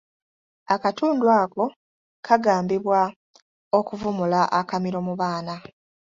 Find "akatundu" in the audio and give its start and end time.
0.75-1.25